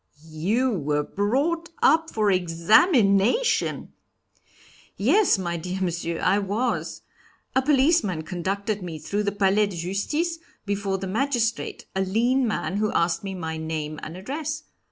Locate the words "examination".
2.31-3.93